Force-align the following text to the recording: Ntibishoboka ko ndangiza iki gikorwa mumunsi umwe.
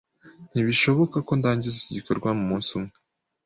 Ntibishoboka 0.51 1.17
ko 1.27 1.31
ndangiza 1.39 1.77
iki 1.79 1.91
gikorwa 1.97 2.29
mumunsi 2.37 2.69
umwe. 2.77 2.93